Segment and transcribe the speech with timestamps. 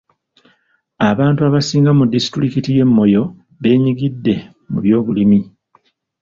[1.09, 3.23] Abantu abasinga mu disitulikiti y'e Moyo
[3.61, 4.35] beenyigidde
[4.71, 5.39] mu by'obulimi.